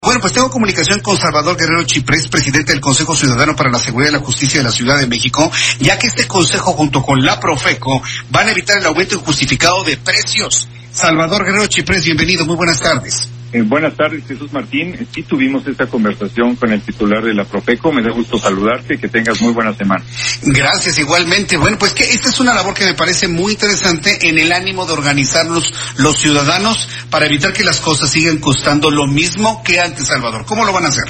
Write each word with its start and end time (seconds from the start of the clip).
Bueno, 0.00 0.20
pues 0.20 0.32
tengo 0.32 0.48
comunicación 0.48 1.00
con 1.00 1.16
Salvador 1.16 1.56
Guerrero 1.56 1.82
Chiprés, 1.82 2.28
presidente 2.28 2.70
del 2.70 2.80
Consejo 2.80 3.16
Ciudadano 3.16 3.56
para 3.56 3.68
la 3.68 3.80
Seguridad 3.80 4.10
y 4.10 4.12
la 4.12 4.20
Justicia 4.20 4.60
de 4.60 4.64
la 4.64 4.70
Ciudad 4.70 4.96
de 4.96 5.08
México, 5.08 5.50
ya 5.80 5.98
que 5.98 6.06
este 6.06 6.28
consejo 6.28 6.72
junto 6.74 7.02
con 7.02 7.20
la 7.24 7.40
Profeco 7.40 8.00
van 8.30 8.46
a 8.46 8.52
evitar 8.52 8.78
el 8.78 8.86
aumento 8.86 9.16
injustificado 9.16 9.82
de 9.82 9.96
precios. 9.96 10.68
Salvador 10.92 11.44
Guerrero 11.44 11.66
Chiprés, 11.66 12.04
bienvenido, 12.04 12.46
muy 12.46 12.54
buenas 12.54 12.78
tardes. 12.78 13.28
Eh, 13.50 13.62
buenas 13.62 13.96
tardes, 13.96 14.26
Jesús 14.26 14.52
Martín. 14.52 14.94
Sí 15.14 15.22
tuvimos 15.22 15.66
esta 15.66 15.86
conversación 15.86 16.54
con 16.56 16.70
el 16.70 16.82
titular 16.82 17.24
de 17.24 17.32
la 17.32 17.44
Profeco. 17.44 17.90
Me 17.92 18.02
da 18.02 18.10
gusto 18.10 18.38
saludarte. 18.38 18.98
Que 18.98 19.08
tengas 19.08 19.40
muy 19.40 19.52
buena 19.52 19.72
semana. 19.74 20.04
Gracias, 20.42 20.98
igualmente. 20.98 21.56
Bueno, 21.56 21.78
pues 21.78 21.94
que 21.94 22.04
esta 22.04 22.28
es 22.28 22.40
una 22.40 22.54
labor 22.54 22.74
que 22.74 22.84
me 22.84 22.94
parece 22.94 23.26
muy 23.26 23.52
interesante 23.52 24.28
en 24.28 24.38
el 24.38 24.52
ánimo 24.52 24.84
de 24.84 24.92
organizarnos 24.92 25.72
los 25.96 26.18
ciudadanos 26.18 26.88
para 27.10 27.26
evitar 27.26 27.52
que 27.52 27.64
las 27.64 27.80
cosas 27.80 28.10
sigan 28.10 28.38
costando 28.38 28.90
lo 28.90 29.06
mismo 29.06 29.62
que 29.62 29.80
antes, 29.80 30.06
Salvador. 30.06 30.44
¿Cómo 30.44 30.64
lo 30.64 30.72
van 30.72 30.84
a 30.84 30.88
hacer? 30.88 31.04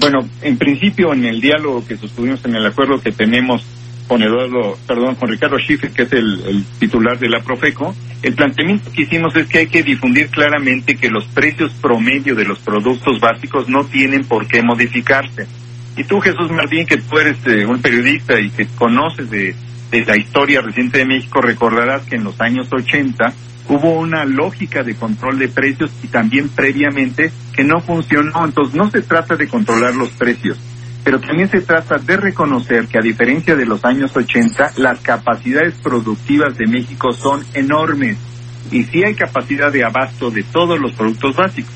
Bueno, 0.00 0.28
en 0.42 0.58
principio, 0.58 1.12
en 1.12 1.24
el 1.24 1.40
diálogo 1.40 1.86
que 1.86 1.96
sostuvimos 1.96 2.44
en 2.44 2.56
el 2.56 2.66
acuerdo 2.66 3.00
que 3.00 3.12
tenemos 3.12 3.62
con 4.08 4.22
Eduardo, 4.22 4.78
perdón, 4.86 5.14
con 5.16 5.28
Ricardo 5.28 5.58
Schiffer, 5.58 5.90
que 5.90 6.02
es 6.02 6.12
el, 6.14 6.64
titular 6.78 7.18
de 7.18 7.28
la 7.28 7.40
Profeco, 7.40 7.94
el 8.22 8.34
planteamiento 8.34 8.90
que 8.90 9.02
hicimos 9.02 9.36
es 9.36 9.46
que 9.46 9.58
hay 9.58 9.66
que 9.66 9.82
difundir 9.82 10.28
claramente 10.30 10.96
que 10.96 11.10
los 11.10 11.26
precios 11.26 11.72
promedio 11.74 12.34
de 12.34 12.46
los 12.46 12.58
productos 12.58 13.20
básicos 13.20 13.68
no 13.68 13.84
tienen 13.84 14.24
por 14.24 14.48
qué 14.48 14.62
modificarse. 14.62 15.46
Y 15.96 16.04
tú, 16.04 16.20
Jesús 16.20 16.50
Martín, 16.50 16.86
que 16.86 16.96
tú 16.96 17.18
eres 17.18 17.36
eh, 17.46 17.66
un 17.66 17.82
periodista 17.82 18.40
y 18.40 18.50
que 18.50 18.66
conoces 18.66 19.30
de, 19.30 19.54
de 19.90 20.04
la 20.06 20.16
historia 20.16 20.62
reciente 20.62 20.98
de 20.98 21.04
México, 21.04 21.40
recordarás 21.42 22.02
que 22.04 22.16
en 22.16 22.24
los 22.24 22.40
años 22.40 22.68
80 22.72 23.34
hubo 23.68 23.98
una 23.98 24.24
lógica 24.24 24.82
de 24.82 24.94
control 24.94 25.38
de 25.38 25.48
precios 25.48 25.90
y 26.02 26.06
también 26.06 26.48
previamente 26.48 27.30
que 27.54 27.62
no 27.62 27.80
funcionó. 27.80 28.44
Entonces, 28.44 28.74
no 28.74 28.90
se 28.90 29.02
trata 29.02 29.36
de 29.36 29.48
controlar 29.48 29.94
los 29.94 30.10
precios, 30.10 30.56
pero 31.04 31.20
también 31.20 31.50
se 31.50 31.60
trata 31.60 31.98
de 31.98 32.16
reconocer 32.16 32.86
que 32.86 32.98
a 32.98 33.02
diferencia 33.02 33.56
de 33.56 33.66
los 33.66 33.84
años 33.84 34.16
80, 34.16 34.72
las 34.76 35.00
capacidades 35.00 35.74
productivas 35.82 36.56
de 36.56 36.66
México 36.66 37.12
son 37.12 37.44
enormes 37.54 38.18
y 38.70 38.84
sí 38.84 39.02
hay 39.04 39.14
capacidad 39.14 39.72
de 39.72 39.84
abasto 39.84 40.30
de 40.30 40.42
todos 40.42 40.78
los 40.78 40.92
productos 40.92 41.36
básicos. 41.36 41.72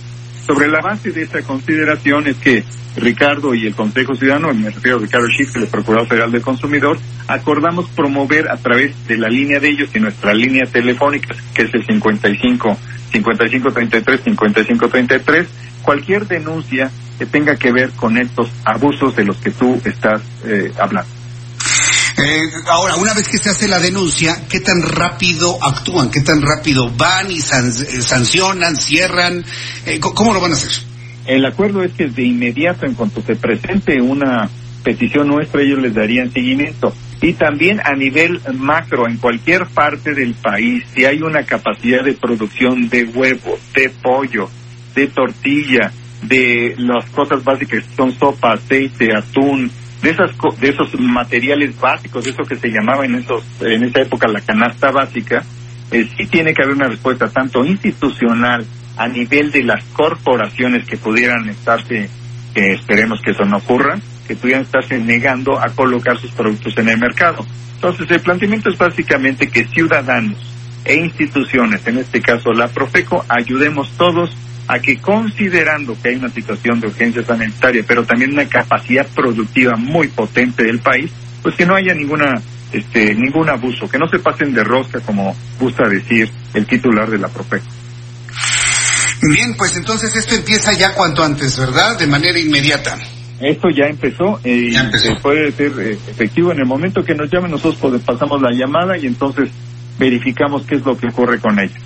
Sobre 0.47 0.69
la 0.69 0.81
base 0.81 1.13
de 1.13 1.23
esta 1.23 1.41
consideración 1.43 2.27
es 2.27 2.37
que 2.37 2.65
Ricardo 2.97 3.55
y 3.55 3.67
el 3.67 3.75
Consejo 3.75 4.15
Ciudadano, 4.15 4.53
me 4.53 4.71
refiero 4.71 4.99
a 4.99 5.01
Ricardo 5.01 5.29
Schiff, 5.29 5.57
el 5.57 5.67
Procurador 5.67 6.09
Federal 6.09 6.33
del 6.33 6.43
Consumidor, 6.43 6.99
acordamos 7.27 7.89
promover 7.91 8.51
a 8.51 8.57
través 8.57 9.07
de 9.07 9.17
la 9.17 9.29
línea 9.29 9.61
de 9.61 9.69
ellos 9.69 9.91
y 9.95 10.01
nuestra 10.01 10.35
línea 10.35 10.67
telefónica, 10.67 11.35
que 11.55 11.63
es 11.63 11.75
el 11.75 11.87
55 11.87 12.77
5533 13.13 14.21
5533, 14.25 15.49
cualquier 15.83 16.27
denuncia 16.27 16.91
que 17.23 17.27
tenga 17.27 17.55
que 17.55 17.71
ver 17.71 17.91
con 17.93 18.19
estos 18.19 18.51
abusos 18.65 19.15
de 19.15 19.25
los 19.25 19.37
que 19.37 19.53
tú 19.53 19.81
estás 19.85 20.21
eh, 20.45 20.73
hablando. 20.77 21.09
Eh, 22.19 22.41
ahora, 22.69 22.97
una 22.97 23.15
vez 23.15 23.29
que 23.29 23.39
se 23.39 23.49
hace 23.49 23.69
la 23.69 23.79
denuncia, 23.79 24.37
¿qué 24.49 24.59
tan 24.59 24.83
rápido 24.83 25.57
actúan? 25.63 26.11
¿Qué 26.11 26.21
tan 26.23 26.43
rápido 26.43 26.91
van 26.97 27.31
y 27.31 27.41
san- 27.41 27.69
eh, 27.71 28.03
sancionan, 28.03 28.77
cierran? 28.77 29.45
Eh, 29.87 30.01
¿Cómo 30.01 30.35
lo 30.35 30.41
van 30.41 30.51
a 30.51 30.55
hacer? 30.57 30.73
El 31.25 31.47
acuerdo 31.47 31.85
es 31.85 31.93
que 31.93 32.09
de 32.09 32.25
inmediato, 32.25 32.87
en 32.87 32.95
cuanto 32.95 33.23
se 33.23 33.37
presente 33.37 34.01
una 34.01 34.51
petición 34.83 35.29
nuestra, 35.29 35.63
ellos 35.63 35.81
les 35.81 35.95
darían 35.95 36.33
seguimiento. 36.33 36.93
Y 37.21 37.35
también 37.35 37.81
a 37.85 37.95
nivel 37.95 38.41
macro, 38.55 39.07
en 39.07 39.19
cualquier 39.19 39.67
parte 39.69 40.13
del 40.13 40.35
país, 40.35 40.83
si 40.93 41.05
hay 41.05 41.23
una 41.23 41.45
capacidad 41.45 42.03
de 42.03 42.15
producción 42.15 42.89
de 42.89 43.05
huevo, 43.05 43.61
de 43.75 43.91
pollo, 43.91 44.51
de 44.97 45.07
tortilla, 45.07 45.93
de 46.23 46.75
las 46.79 47.05
cosas 47.11 47.43
básicas 47.43 47.85
que 47.85 47.97
son 47.97 48.13
sopa, 48.13 48.53
aceite, 48.53 49.15
atún, 49.15 49.71
de 50.03 50.11
esas 50.11 50.31
de 50.61 50.69
esos 50.69 50.99
materiales 50.99 51.79
básicos, 51.79 52.25
de 52.25 52.31
eso 52.31 52.43
que 52.45 52.57
se 52.57 52.69
llamaba 52.69 53.05
en 53.05 53.17
esos 53.17 53.45
en 53.61 53.85
esa 53.85 54.01
época 54.01 54.27
la 54.29 54.41
canasta 54.41 54.91
básica, 54.91 55.45
eh, 55.91 56.09
sí 56.17 56.27
tiene 56.27 56.55
que 56.55 56.63
haber 56.63 56.75
una 56.77 56.89
respuesta 56.89 57.29
tanto 57.29 57.65
institucional 57.65 58.65
a 58.97 59.09
nivel 59.09 59.51
de 59.51 59.63
las 59.63 59.85
corporaciones 59.93 60.87
que 60.87 60.97
pudieran 60.97 61.49
estarse, 61.49 62.09
que 62.55 62.73
esperemos 62.73 63.21
que 63.23 63.31
eso 63.31 63.45
no 63.45 63.59
ocurra, 63.59 63.99
que 64.27 64.37
pudieran 64.37 64.63
estarse 64.63 64.99
negando 64.99 65.59
a 65.59 65.69
colocar 65.71 66.19
sus 66.19 66.31
productos 66.33 66.77
en 66.79 66.89
el 66.89 66.99
mercado. 66.99 67.47
Entonces, 67.77 68.11
el 68.11 68.21
planteamiento 68.21 68.71
es 68.71 68.79
básicamente 68.79 69.49
que 69.49 69.65
ciudadanos 69.65 70.39
e 70.85 70.95
instituciones, 70.95 71.87
en 71.87 71.99
este 71.99 72.21
caso 72.21 72.53
la 72.53 72.69
Profeco, 72.69 73.25
ayudemos 73.29 73.91
todos 73.97 74.37
a 74.73 74.79
que 74.79 74.97
considerando 74.97 75.95
que 76.01 76.09
hay 76.09 76.15
una 76.17 76.31
situación 76.31 76.81
de 76.81 76.87
urgencia 76.87 77.23
sanitaria, 77.23 77.85
pero 77.87 78.05
también 78.05 78.33
una 78.33 78.49
capacidad 78.49 79.07
productiva 79.15 79.77
muy 79.77 80.09
potente 80.09 80.65
del 80.65 80.79
país, 80.79 81.11
pues 81.43 81.55
que 81.57 81.67
no 81.67 81.75
haya 81.75 81.93
ninguna 81.93 82.41
este 82.73 83.15
ningún 83.15 83.51
abuso, 83.51 83.87
que 83.87 83.99
no 83.99 84.09
se 84.09 84.19
pasen 84.19 84.55
de 84.55 84.65
rosca 84.65 85.01
como 85.01 85.37
gusta 85.61 85.87
decir 85.87 86.31
el 86.55 86.65
titular 86.65 87.11
de 87.11 87.19
la 87.19 87.29
Profeco. 87.29 87.67
Bien, 89.21 89.55
pues 89.59 89.77
entonces 89.77 90.17
esto 90.17 90.35
empieza 90.35 90.73
ya 90.73 90.95
cuanto 90.95 91.23
antes, 91.23 91.59
¿verdad? 91.59 91.99
De 91.99 92.07
manera 92.07 92.39
inmediata. 92.39 92.97
Esto 93.41 93.69
ya 93.77 93.85
empezó 93.91 94.41
eh, 94.43 94.69
y 94.69 94.73
Ya 94.73 94.81
empezó. 94.81 95.13
eh, 95.13 95.19
puede 95.21 95.53
ser 95.53 95.73
eh, 95.81 95.99
efectivo 96.09 96.51
en 96.51 96.61
el 96.61 96.67
momento 96.67 97.05
que 97.05 97.15
nos 97.15 97.31
llamen 97.31 97.51
nosotros 97.51 98.01
pasamos 98.01 98.41
la 98.41 98.53
llamada 98.53 98.97
y 98.97 99.07
entonces 99.07 99.51
verificamos 99.99 100.63
qué 100.63 100.77
es 100.77 100.85
lo 100.87 100.97
que 100.97 101.09
ocurre 101.09 101.39
con 101.39 101.59
ella. 101.59 101.79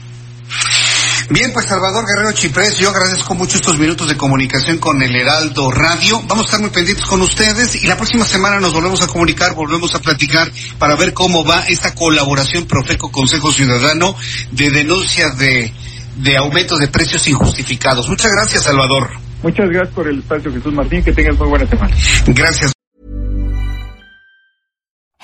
Bien, 1.28 1.52
pues 1.52 1.66
Salvador 1.66 2.04
Guerrero 2.06 2.32
Chiprés, 2.32 2.78
yo 2.78 2.90
agradezco 2.90 3.34
mucho 3.34 3.56
estos 3.56 3.78
minutos 3.78 4.08
de 4.08 4.16
comunicación 4.16 4.78
con 4.78 5.02
el 5.02 5.14
Heraldo 5.14 5.72
Radio. 5.72 6.22
Vamos 6.28 6.44
a 6.44 6.46
estar 6.46 6.60
muy 6.60 6.70
pendientes 6.70 7.04
con 7.04 7.20
ustedes 7.20 7.82
y 7.82 7.86
la 7.88 7.96
próxima 7.96 8.24
semana 8.24 8.60
nos 8.60 8.72
volvemos 8.72 9.02
a 9.02 9.08
comunicar, 9.08 9.54
volvemos 9.54 9.92
a 9.96 9.98
platicar 10.00 10.52
para 10.78 10.94
ver 10.94 11.12
cómo 11.12 11.44
va 11.44 11.64
esta 11.66 11.96
colaboración 11.96 12.66
Profeco 12.66 13.10
Consejo 13.10 13.52
Ciudadano 13.52 14.14
de 14.52 14.70
denuncias 14.70 15.36
de, 15.36 15.72
de 16.16 16.36
aumentos 16.36 16.78
de 16.78 16.86
precios 16.86 17.26
injustificados. 17.26 18.08
Muchas 18.08 18.30
gracias, 18.30 18.62
Salvador. 18.62 19.10
Muchas 19.42 19.68
gracias 19.68 19.94
por 19.94 20.08
el 20.08 20.20
espacio 20.20 20.52
Jesús 20.52 20.72
Martín, 20.72 21.02
que 21.02 21.12
tengas 21.12 21.36
muy 21.38 21.48
buena 21.48 21.66
semana. 21.66 21.96
Gracias. 22.28 22.75